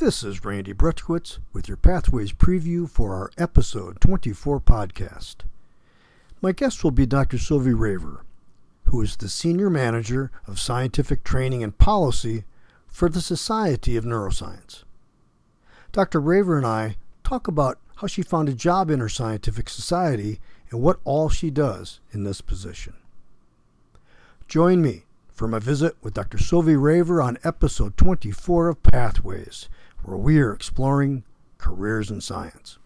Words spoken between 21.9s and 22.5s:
in this